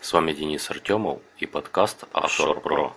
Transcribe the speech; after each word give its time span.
с 0.00 0.14
вами 0.14 0.32
Денис 0.32 0.70
Артемов 0.70 1.20
и 1.38 1.44
подкаст 1.44 2.04
Offshore 2.14 2.62
Pro. 2.62 2.92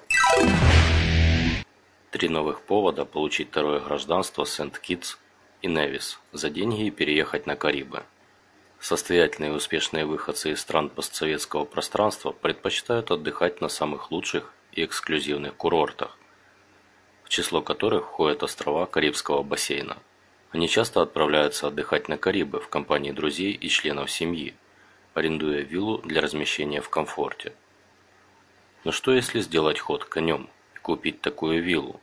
Три 2.11 2.29
новых 2.29 2.61
повода 2.61 3.03
получить 3.03 3.49
второе 3.49 3.81
гражданство 3.81 4.45
Сент-Китс 4.45 5.17
и 5.61 5.67
Невис 5.67 6.19
за 6.31 6.49
деньги 6.49 6.85
и 6.87 6.91
переехать 6.91 7.45
на 7.45 7.57
Карибы. 7.57 8.03
Состоятельные 8.79 9.51
и 9.51 9.55
успешные 9.55 10.05
выходцы 10.05 10.51
из 10.51 10.61
стран 10.61 10.89
постсоветского 10.89 11.65
пространства 11.65 12.31
предпочитают 12.31 13.11
отдыхать 13.11 13.59
на 13.59 13.67
самых 13.67 14.11
лучших 14.11 14.53
и 14.71 14.85
эксклюзивных 14.85 15.55
курортах, 15.55 16.17
в 17.25 17.29
число 17.29 17.61
которых 17.61 18.05
входят 18.05 18.43
острова 18.43 18.85
Карибского 18.85 19.43
бассейна. 19.43 19.97
Они 20.51 20.69
часто 20.69 21.01
отправляются 21.01 21.67
отдыхать 21.67 22.07
на 22.07 22.17
Карибы 22.17 22.61
в 22.61 22.69
компании 22.69 23.11
друзей 23.11 23.51
и 23.51 23.67
членов 23.67 24.09
семьи, 24.09 24.55
арендуя 25.13 25.61
виллу 25.61 25.99
для 25.99 26.21
размещения 26.21 26.81
в 26.81 26.89
комфорте. 26.89 27.53
Но 28.83 28.91
что 28.91 29.13
если 29.13 29.39
сделать 29.39 29.79
ход 29.79 30.05
конем 30.05 30.49
и 30.75 30.79
купить 30.79 31.21
такую 31.21 31.63
виллу, 31.63 32.01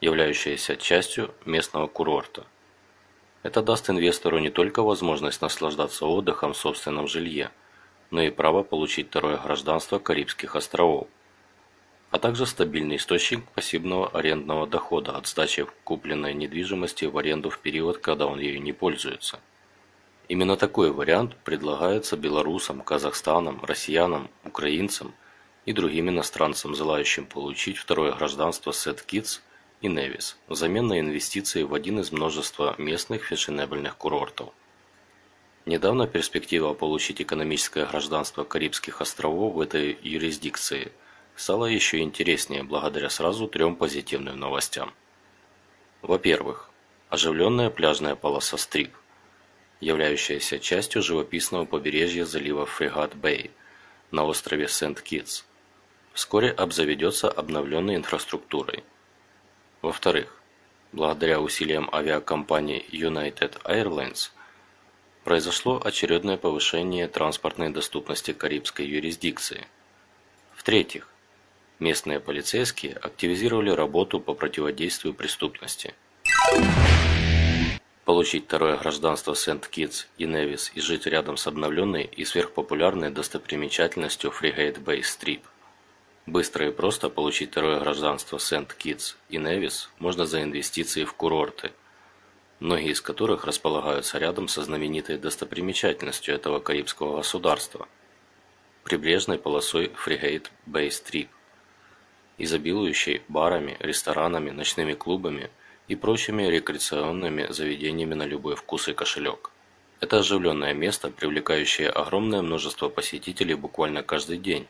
являющуюся 0.00 0.76
частью 0.76 1.34
местного 1.44 1.86
курорта? 1.86 2.46
Это 3.42 3.62
даст 3.62 3.88
инвестору 3.90 4.38
не 4.38 4.50
только 4.50 4.82
возможность 4.82 5.40
наслаждаться 5.40 6.06
отдыхом 6.06 6.52
в 6.52 6.56
собственном 6.56 7.06
жилье, 7.06 7.50
но 8.10 8.22
и 8.22 8.30
право 8.30 8.62
получить 8.62 9.08
второе 9.08 9.36
гражданство 9.36 9.98
Карибских 9.98 10.56
островов, 10.56 11.08
а 12.10 12.18
также 12.18 12.46
стабильный 12.46 12.96
источник 12.96 13.44
пассивного 13.50 14.08
арендного 14.08 14.66
дохода 14.66 15.16
от 15.16 15.26
сдачи 15.26 15.66
купленной 15.84 16.34
недвижимости 16.34 17.04
в 17.04 17.18
аренду 17.18 17.50
в 17.50 17.58
период, 17.58 17.98
когда 17.98 18.26
он 18.26 18.38
ею 18.38 18.62
не 18.62 18.72
пользуется. 18.72 19.40
Именно 20.28 20.56
такой 20.56 20.90
вариант 20.90 21.36
предлагается 21.44 22.16
белорусам, 22.16 22.80
казахстанам, 22.80 23.64
россиянам, 23.64 24.28
украинцам– 24.44 25.14
и 25.66 25.72
другим 25.72 26.08
иностранцам, 26.08 26.74
желающим 26.74 27.26
получить 27.26 27.76
второе 27.76 28.12
гражданство 28.12 28.72
Сет-Китс 28.72 29.42
и 29.82 29.88
Невис 29.88 30.38
взамен 30.48 30.86
на 30.86 31.00
инвестиции 31.00 31.64
в 31.64 31.74
один 31.74 31.98
из 31.98 32.12
множества 32.12 32.74
местных 32.78 33.24
фешенебельных 33.24 33.96
курортов. 33.96 34.50
Недавно 35.66 36.06
перспектива 36.06 36.72
получить 36.72 37.20
экономическое 37.20 37.84
гражданство 37.84 38.44
Карибских 38.44 39.00
островов 39.00 39.54
в 39.54 39.60
этой 39.60 39.98
юрисдикции 40.00 40.92
стала 41.34 41.66
еще 41.66 41.98
интереснее 41.98 42.62
благодаря 42.62 43.10
сразу 43.10 43.48
трем 43.48 43.74
позитивным 43.74 44.38
новостям. 44.38 44.94
Во-первых, 46.02 46.70
оживленная 47.08 47.70
пляжная 47.70 48.14
полоса 48.14 48.56
Стрип, 48.56 48.94
являющаяся 49.80 50.58
частью 50.58 51.02
живописного 51.02 51.64
побережья 51.64 52.24
залива 52.24 52.66
Фрегат-Бэй 52.66 53.50
на 54.10 54.24
острове 54.24 54.68
Сент-Китс– 54.68 55.44
вскоре 56.16 56.50
обзаведется 56.50 57.30
обновленной 57.30 57.96
инфраструктурой. 57.96 58.84
Во-вторых, 59.82 60.34
благодаря 60.92 61.42
усилиям 61.42 61.90
авиакомпании 61.92 62.86
United 62.90 63.62
Airlines 63.64 64.30
произошло 65.24 65.80
очередное 65.84 66.38
повышение 66.38 67.06
транспортной 67.06 67.68
доступности 67.68 68.32
карибской 68.32 68.86
юрисдикции. 68.86 69.66
В-третьих, 70.54 71.06
местные 71.80 72.18
полицейские 72.18 72.94
активизировали 72.94 73.68
работу 73.68 74.18
по 74.18 74.32
противодействию 74.32 75.12
преступности. 75.12 75.92
Получить 78.06 78.46
второе 78.46 78.78
гражданство 78.78 79.34
Сент-Китс 79.34 80.06
и 80.16 80.24
Невис 80.24 80.72
и 80.74 80.80
жить 80.80 81.06
рядом 81.06 81.36
с 81.36 81.46
обновленной 81.46 82.04
и 82.04 82.24
сверхпопулярной 82.24 83.10
достопримечательностью 83.10 84.30
Фригейт 84.30 84.78
Бэй 84.78 85.02
Стрип– 85.02 85.42
Быстро 86.26 86.66
и 86.66 86.72
просто 86.72 87.08
получить 87.08 87.50
второе 87.50 87.78
гражданство 87.78 88.38
Сент-Китс 88.38 89.16
и 89.28 89.38
Невис 89.38 89.90
можно 90.00 90.26
за 90.26 90.42
инвестиции 90.42 91.04
в 91.04 91.12
курорты, 91.12 91.70
многие 92.58 92.90
из 92.90 93.00
которых 93.00 93.44
располагаются 93.44 94.18
рядом 94.18 94.48
со 94.48 94.64
знаменитой 94.64 95.18
достопримечательностью 95.18 96.34
этого 96.34 96.58
карибского 96.58 97.18
государства– 97.18 97.88
прибрежной 98.82 99.38
полосой 99.38 99.92
Фригейт 99.94 100.50
Бэй 100.66 100.90
Стрип, 100.90 101.28
изобилующей 102.38 103.22
барами, 103.28 103.76
ресторанами, 103.78 104.50
ночными 104.50 104.94
клубами 104.94 105.48
и 105.88 105.94
прочими 105.94 106.44
рекреационными 106.44 107.46
заведениями 107.50 108.14
на 108.14 108.24
любой 108.24 108.56
вкус 108.56 108.88
и 108.88 108.92
кошелек. 108.92 109.50
Это 110.00 110.18
оживленное 110.18 110.74
место, 110.74 111.10
привлекающее 111.10 111.88
огромное 111.88 112.42
множество 112.42 112.88
посетителей 112.88 113.54
буквально 113.54 114.02
каждый 114.02 114.38
день, 114.38 114.66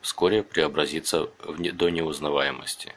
вскоре 0.00 0.42
преобразится 0.42 1.30
в 1.42 1.60
не, 1.60 1.70
до 1.70 1.88
неузнаваемости. 1.88 2.94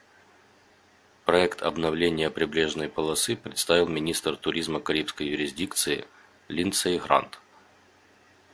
Проект 1.25 1.61
обновления 1.61 2.29
прибрежной 2.29 2.89
полосы 2.89 3.35
представил 3.35 3.87
министр 3.87 4.35
туризма 4.35 4.79
Карибской 4.79 5.27
юрисдикции 5.27 6.05
Линдсей 6.49 6.99
Грант. 6.99 7.39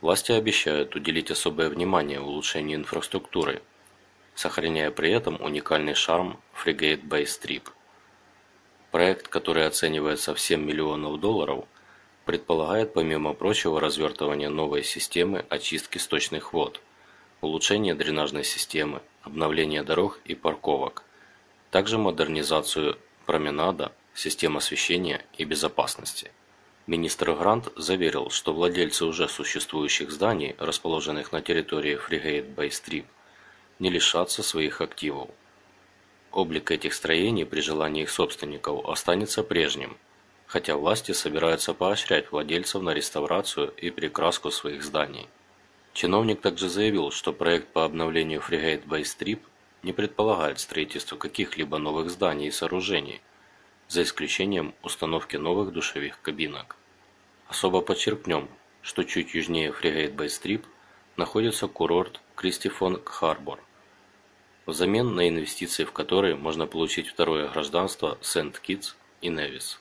Власти 0.00 0.32
обещают 0.32 0.94
уделить 0.94 1.30
особое 1.30 1.68
внимание 1.68 2.20
улучшению 2.20 2.78
инфраструктуры, 2.78 3.62
сохраняя 4.34 4.90
при 4.92 5.10
этом 5.10 5.40
уникальный 5.42 5.94
шарм 5.94 6.40
Фригейт 6.52 7.02
Бэй 7.02 7.26
Стрип. 7.26 7.68
Проект, 8.90 9.28
который 9.28 9.66
оценивается 9.66 10.34
в 10.34 10.40
7 10.40 10.64
миллионов 10.64 11.20
долларов, 11.20 11.64
предполагает 12.24 12.94
помимо 12.94 13.34
прочего 13.34 13.80
развертывание 13.80 14.48
новой 14.48 14.82
системы 14.82 15.44
очистки 15.48 15.98
сточных 15.98 16.52
вод– 16.52 16.80
улучшение 17.40 17.94
дренажной 17.94 18.44
системы, 18.44 19.02
обновление 19.22 19.82
дорог 19.82 20.20
и 20.24 20.34
парковок, 20.34 21.04
также 21.70 21.98
модернизацию 21.98 22.98
променада, 23.26 23.92
систем 24.14 24.56
освещения 24.56 25.24
и 25.36 25.44
безопасности. 25.44 26.32
Министр 26.86 27.32
Грант 27.32 27.68
заверил, 27.76 28.30
что 28.30 28.52
владельцы 28.52 29.04
уже 29.04 29.28
существующих 29.28 30.10
зданий, 30.10 30.56
расположенных 30.58 31.32
на 31.32 31.42
территории 31.42 31.96
Фригейт 31.96 32.48
Байстрип, 32.48 33.06
не 33.78 33.90
лишатся 33.90 34.42
своих 34.42 34.80
активов. 34.80 35.28
Облик 36.32 36.70
этих 36.70 36.92
строений 36.92 37.46
при 37.46 37.60
желании 37.60 38.02
их 38.02 38.10
собственников 38.10 38.86
останется 38.86 39.42
прежним, 39.42 39.96
хотя 40.46 40.76
власти 40.76 41.12
собираются 41.12 41.72
поощрять 41.72 42.30
владельцев 42.30 42.82
на 42.82 42.90
реставрацию 42.90 43.72
и 43.76 43.90
перекраску 43.90 44.50
своих 44.50 44.82
зданий. 44.82 45.28
Чиновник 45.94 46.40
также 46.40 46.68
заявил, 46.68 47.10
что 47.10 47.32
проект 47.32 47.68
по 47.68 47.84
обновлению 47.84 48.40
Фригейт 48.40 48.84
Байстрип 48.86 49.42
не 49.82 49.92
предполагает 49.92 50.60
строительство 50.60 51.16
каких-либо 51.16 51.78
новых 51.78 52.10
зданий 52.10 52.48
и 52.48 52.52
сооружений, 52.52 53.20
за 53.88 54.02
исключением 54.02 54.74
установки 54.82 55.36
новых 55.36 55.72
душевых 55.72 56.20
кабинок. 56.20 56.76
Особо 57.48 57.80
подчеркнем, 57.80 58.48
что 58.82 59.02
чуть 59.02 59.34
южнее 59.34 59.72
Фригейт 59.72 60.14
Байстрип 60.14 60.66
находится 61.16 61.68
курорт 61.68 62.20
Кристифон 62.36 63.02
Харбор, 63.04 63.60
взамен 64.68 65.16
на 65.16 65.28
инвестиции 65.28 65.82
в 65.82 65.92
который 65.92 66.36
можно 66.36 66.68
получить 66.68 67.08
второе 67.08 67.48
гражданство 67.48 68.18
Сент-Китс 68.20 68.94
и 69.20 69.28
Невис. 69.28 69.80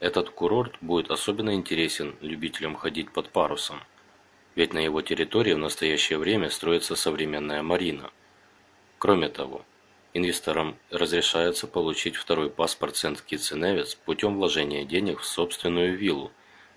Этот 0.00 0.30
курорт 0.30 0.74
будет 0.80 1.12
особенно 1.12 1.54
интересен 1.54 2.16
любителям 2.20 2.74
ходить 2.74 3.12
под 3.12 3.28
парусом– 3.30 3.80
ведь 4.56 4.72
на 4.72 4.78
его 4.78 5.02
территории 5.02 5.52
в 5.52 5.58
настоящее 5.58 6.18
время 6.18 6.50
строится 6.50 6.96
современная 6.96 7.62
марина. 7.62 8.10
Кроме 8.98 9.28
того, 9.28 9.64
инвесторам 10.14 10.76
разрешается 10.90 11.66
получить 11.66 12.16
второй 12.16 12.48
паспорт 12.50 12.96
Сент-Китс-и-Невис 12.96 13.94
путем 13.94 14.36
вложения 14.36 14.84
денег 14.84 15.20
в 15.20 15.26
собственную 15.26 15.96
виллу 15.96 16.32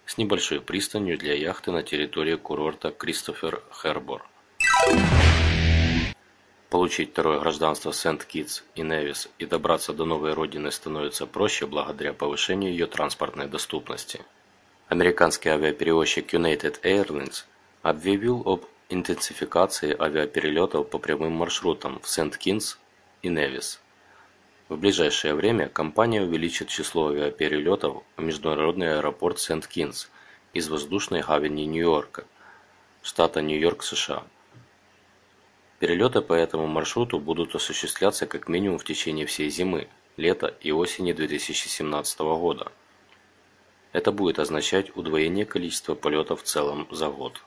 с 0.06 0.18
небольшой 0.18 0.60
пристанью 0.60 1.18
для 1.18 1.34
яхты 1.34 1.72
на 1.72 1.82
территории 1.82 2.36
курорта 2.36 2.92
Кристофер 2.92 3.64
Хербор. 3.82 4.26
Получить 6.80 7.12
второе 7.12 7.42
гражданство 7.42 7.92
Сент-Китс 7.92 8.64
и 8.74 8.84
Невис 8.84 9.28
и 9.38 9.46
добраться 9.46 9.92
до 9.92 10.06
новой 10.06 10.32
родины 10.32 10.72
становится 10.72 11.26
проще 11.26 11.66
благодаря 11.66 12.14
повышению 12.14 12.72
ее 12.72 12.88
транспортной 12.88 13.48
доступности. 13.48 14.22
Американский 14.88 15.50
авиаперевозчик 15.50 16.34
United 16.34 16.80
Airlines 16.84 17.44
объявил 17.82 18.44
об 18.46 18.64
интенсификации 18.88 19.94
авиаперелетов 19.94 20.90
по 20.90 21.00
прямым 21.00 21.34
маршрутам 21.34 22.00
в 22.02 22.08
Сент-Китс 22.08 22.80
и 23.24 23.28
Невис. 23.28 23.82
В 24.70 24.78
ближайшее 24.78 25.34
время 25.34 25.68
компания 25.68 26.22
увеличит 26.22 26.70
число 26.70 27.10
авиаперелетов 27.10 28.04
в 28.16 28.22
международный 28.22 29.00
аэропорт 29.00 29.38
Сент-Китс 29.40 30.10
из 30.54 30.70
воздушной 30.70 31.24
гавани 31.24 31.66
Нью-Йорка, 31.66 32.24
штата 33.02 33.42
Нью-Йорк, 33.42 33.84
США. 33.84 34.24
Перелеты 35.80 36.20
по 36.20 36.34
этому 36.34 36.68
маршруту 36.68 37.20
будут 37.20 37.56
осуществляться 37.56 38.28
как 38.28 38.50
минимум 38.50 38.80
в 38.80 38.84
течение 38.84 39.26
всей 39.26 39.50
зимы, 39.50 39.88
лета 40.18 40.54
и 40.60 40.74
осени 40.74 41.14
2017 41.14 42.20
года. 42.20 42.72
Это 43.94 44.12
будет 44.12 44.40
означать 44.40 44.96
удвоение 44.98 45.46
количества 45.46 45.96
полетов 45.96 46.44
в 46.44 46.46
целом 46.46 46.86
за 46.92 47.10
год. 47.10 47.42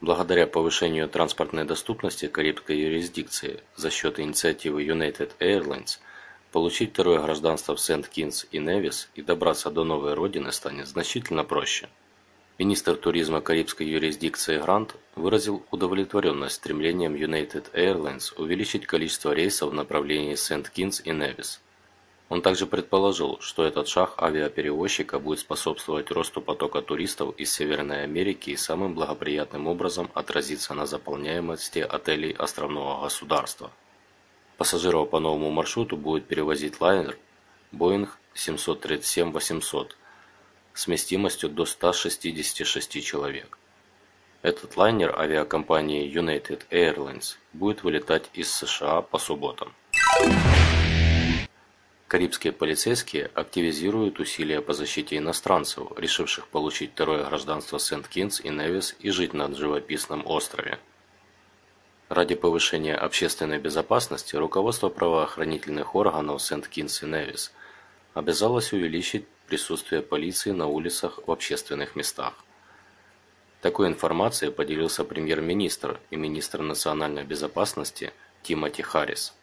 Благодаря 0.00 0.48
повышению 0.48 1.08
транспортной 1.08 1.64
доступности 1.64 2.26
карибской 2.26 2.76
юрисдикции 2.76 3.62
за 3.76 3.90
счет 3.90 4.18
инициативы 4.18 4.84
United 4.84 5.32
Airlines 5.38 5.98
получить 6.50 6.92
второе 6.92 7.20
гражданство 7.20 7.76
в 7.76 7.80
Сент-Китс 7.80 8.48
и 8.50 8.58
Невис 8.58 9.08
и 9.14 9.22
добраться 9.22 9.70
до 9.70 9.84
новой 9.84 10.14
родины 10.14 10.50
станет 10.50 10.88
значительно 10.88 11.44
проще. 11.44 11.88
Министр 12.58 12.96
туризма 12.96 13.40
карибской 13.40 13.86
юрисдикции 13.86 14.58
Грант 14.58 14.96
выразил 15.20 15.62
удовлетворенность 15.70 16.56
стремлением 16.56 17.14
United 17.14 17.72
Airlines 17.72 18.34
увеличить 18.36 18.86
количество 18.86 19.32
рейсов 19.32 19.70
в 19.70 19.74
направлении 19.74 20.34
Сент-Китс 20.34 21.02
и 21.04 21.10
Невис. 21.10 21.60
Он 22.30 22.42
также 22.42 22.66
предположил, 22.66 23.38
что 23.40 23.64
этот 23.64 23.88
шаг 23.88 24.14
авиаперевозчика 24.22 25.18
будет 25.18 25.40
способствовать 25.40 26.10
росту 26.10 26.40
потока 26.40 26.80
туристов 26.80 27.34
из 27.36 27.52
Северной 27.52 28.04
Америки 28.04 28.50
и 28.50 28.56
самым 28.56 28.94
благоприятным 28.94 29.66
образом 29.66 30.10
отразиться 30.14 30.74
на 30.74 30.86
заполняемости 30.86 31.80
отелей 31.80 32.32
островного 32.32 33.02
государства. 33.02 33.70
Пассажиров 34.56 35.10
по 35.10 35.18
новому 35.18 35.50
маршруту 35.50 35.96
будет 35.96 36.26
перевозить 36.26 36.80
лайнер 36.80 37.18
Boeing 37.72 38.08
737-800 38.34 39.90
с 40.74 40.86
вместимостью 40.86 41.50
до 41.50 41.64
166 41.64 43.04
человек. 43.04 43.59
Этот 44.42 44.78
лайнер 44.78 45.14
авиакомпании 45.18 46.10
United 46.10 46.62
Airlines 46.70 47.36
будет 47.52 47.82
вылетать 47.82 48.30
из 48.32 48.50
США 48.50 49.02
по 49.02 49.18
субботам. 49.18 49.74
Карибские 52.08 52.54
полицейские 52.54 53.30
активизируют 53.34 54.18
усилия 54.18 54.62
по 54.62 54.72
защите 54.72 55.18
иностранцев, 55.18 55.88
решивших 55.94 56.48
получить 56.48 56.92
второе 56.92 57.22
гражданство 57.24 57.78
Сент-Китс 57.78 58.40
и 58.40 58.48
Невис 58.48 58.96
и 58.98 59.10
жить 59.10 59.34
на 59.34 59.54
живописном 59.54 60.26
острове. 60.26 60.78
Ради 62.08 62.34
повышения 62.34 62.96
общественной 62.96 63.58
безопасности 63.58 64.36
руководство 64.36 64.88
правоохранительных 64.88 65.94
органов 65.94 66.40
Сент-Китс 66.40 67.02
и 67.02 67.06
Невис 67.06 67.52
обязалось 68.14 68.72
увеличить 68.72 69.26
присутствие 69.46 70.00
полиции 70.00 70.52
на 70.52 70.66
улицах 70.66 71.20
в 71.26 71.30
общественных 71.30 71.94
местах. 71.94 72.32
Такой 73.60 73.88
информацией 73.88 74.50
поделился 74.50 75.04
премьер-министр 75.04 76.00
и 76.10 76.16
министр 76.16 76.62
национальной 76.62 77.24
безопасности 77.24 78.12
Тимоти 78.42 78.82
Харрис, 78.82 79.34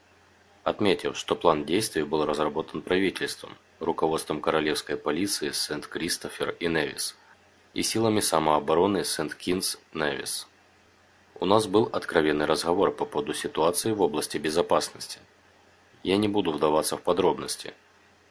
отметив, 0.63 1.15
что 1.15 1.35
план 1.35 1.65
действий 1.65 2.01
был 2.01 2.25
разработан 2.25 2.81
правительством, 2.81 3.55
руководством 3.79 4.41
королевской 4.41 4.97
полиции 4.97 5.51
Сент-Кристофер 5.51 6.55
и 6.59 6.67
Невис 6.67 7.15
и 7.75 7.83
силами 7.83 8.19
самообороны 8.19 9.03
Сент-Китс-Невис. 9.03 10.47
У 11.39 11.45
нас 11.45 11.67
был 11.67 11.87
откровенный 11.93 12.45
разговор 12.45 12.91
по 12.91 13.05
поводу 13.05 13.35
ситуации 13.35 13.91
в 13.91 14.01
области 14.01 14.39
безопасности. 14.39 15.19
Я 16.01 16.17
не 16.17 16.27
буду 16.27 16.51
вдаваться 16.51 16.97
в 16.97 17.01
подробности– 17.03 17.75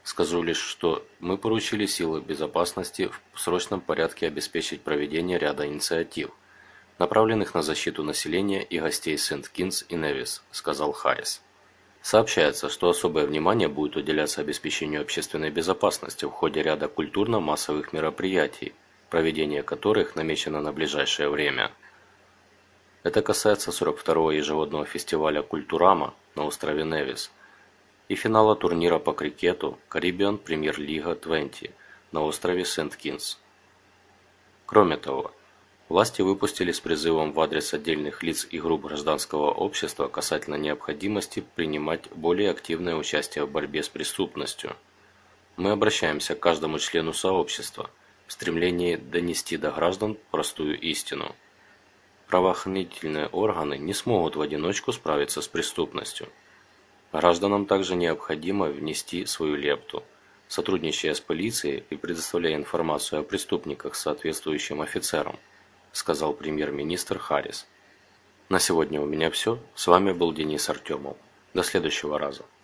Скажу 0.06 0.40
лишь, 0.40 0.60
что 0.60 1.04
мы 1.18 1.36
поручили 1.36 1.84
силы 1.86 2.20
безопасности 2.20 3.10
в 3.32 3.40
срочном 3.40 3.80
порядке 3.80 4.28
обеспечить 4.28 4.82
проведение 4.82 5.36
ряда 5.36 5.66
инициатив, 5.66 6.30
направленных 7.00 7.54
на 7.54 7.62
защиту 7.62 8.04
населения 8.04 8.62
и 8.62 8.78
гостей 8.78 9.18
Сент-Кинс 9.18 9.84
и 9.88 9.96
Невис, 9.96 10.44
сказал 10.52 10.92
Харрис. 10.92 11.42
Сообщается, 12.02 12.68
что 12.68 12.88
особое 12.88 13.26
внимание 13.26 13.66
будет 13.66 13.96
уделяться 13.96 14.42
обеспечению 14.42 15.00
общественной 15.00 15.50
безопасности 15.50 16.24
в 16.24 16.30
ходе 16.30 16.62
ряда 16.62 16.86
культурно-массовых 16.86 17.92
мероприятий, 17.92 18.74
проведение 19.10 19.64
которых 19.64 20.14
намечено 20.14 20.60
на 20.60 20.72
ближайшее 20.72 21.30
время. 21.30 21.72
Это 23.02 23.22
касается 23.22 23.72
42-го 23.72 24.30
ежегодного 24.30 24.84
фестиваля 24.84 25.42
«Культурама» 25.42 26.14
на 26.36 26.44
острове 26.44 26.84
Невис– 26.84 27.32
и 28.08 28.14
финала 28.14 28.54
турнира 28.54 28.98
по 28.98 29.12
крикету 29.12 29.78
Caribbean 29.90 30.42
Premier 30.42 30.76
League 30.76 31.20
20 31.20 31.70
на 32.12 32.22
острове 32.22 32.64
Сент-Кинс. 32.64 33.38
Кроме 34.64 34.96
того, 34.96 35.32
власти 35.88 36.22
выпустили 36.22 36.72
с 36.72 36.80
призывом 36.80 37.32
в 37.32 37.40
адрес 37.40 37.74
отдельных 37.74 38.22
лиц 38.22 38.46
и 38.50 38.60
групп 38.60 38.84
гражданского 38.86 39.50
общества 39.50 40.08
касательно 40.08 40.56
необходимости 40.56 41.44
принимать 41.54 42.08
более 42.14 42.50
активное 42.50 42.96
участие 42.96 43.44
в 43.44 43.50
борьбе 43.50 43.82
с 43.82 43.88
преступностью. 43.88 44.76
Мы 45.56 45.70
обращаемся 45.70 46.34
к 46.34 46.40
каждому 46.40 46.78
члену 46.78 47.12
сообщества 47.12 47.90
в 48.26 48.32
стремлении 48.32 48.96
донести 48.96 49.56
до 49.56 49.70
граждан 49.70 50.16
простую 50.30 50.78
истину. 50.80 51.34
Правоохранительные 52.26 53.28
органы 53.28 53.78
не 53.78 53.94
смогут 53.94 54.36
в 54.36 54.40
одиночку 54.40 54.92
справиться 54.92 55.40
с 55.40 55.48
преступностью. 55.48 56.28
Гражданам 57.16 57.64
также 57.64 57.96
необходимо 57.96 58.66
внести 58.66 59.24
свою 59.24 59.56
лепту, 59.56 60.04
сотрудничая 60.48 61.14
с 61.14 61.20
полицией 61.20 61.82
и 61.88 61.96
предоставляя 61.96 62.56
информацию 62.56 63.20
о 63.20 63.24
преступниках 63.24 63.94
соответствующим 63.94 64.82
офицерам, 64.82 65.38
сказал 65.92 66.34
премьер-министр 66.34 67.18
Харрис. 67.18 67.66
На 68.50 68.58
сегодня 68.58 69.00
у 69.00 69.06
меня 69.06 69.30
все. 69.30 69.58
С 69.74 69.86
вами 69.86 70.12
был 70.12 70.34
Денис 70.34 70.68
Артемов. 70.68 71.16
До 71.54 71.62
следующего 71.62 72.18
раза. 72.18 72.42